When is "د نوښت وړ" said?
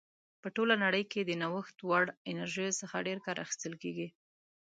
1.23-2.05